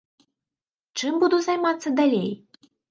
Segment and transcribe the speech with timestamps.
[1.03, 2.29] Чым буду займацца далей?